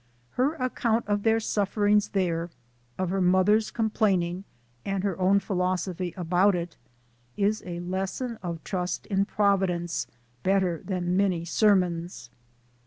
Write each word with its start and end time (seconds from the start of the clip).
Her 0.31 0.55
account 0.55 1.07
of 1.07 1.21
their 1.21 1.39
sufferings 1.39 2.09
there 2.09 2.49
of 2.97 3.11
her 3.11 3.21
mother's 3.21 3.69
complain 3.69 4.23
ing 4.23 4.43
and 4.83 5.03
her 5.03 5.15
own 5.19 5.39
philosophy 5.39 6.11
about 6.17 6.55
it 6.55 6.75
is 7.37 7.61
a 7.67 7.81
lesson 7.81 8.39
of 8.41 8.63
trust 8.63 9.05
in 9.05 9.25
Providence 9.25 10.07
better 10.41 10.81
than 10.83 11.15
many 11.15 11.45
sermons. 11.45 12.31